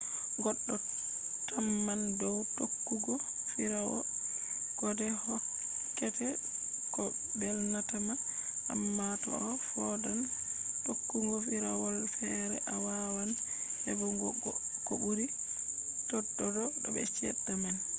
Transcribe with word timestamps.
goddo 0.43 0.75
tamman 1.47 2.01
dow 2.19 2.37
tokkugo 2.57 3.13
firawol 3.49 4.03
kode 4.79 5.07
hokkete 5.25 6.27
ko 6.93 7.03
belnatama 7.39 8.13
amma 8.73 9.05
toaa 9.23 9.53
foodan 9.67 10.19
tokkugo 10.85 11.35
firawolfere 11.47 12.57
a 12.73 12.75
waawan 12.85 13.31
hebugo 13.85 14.29
ko 14.85 14.93
buri 15.01 15.25
tododo 16.09 16.63
be 16.93 17.01
chede 17.15 17.53
man 17.63 17.77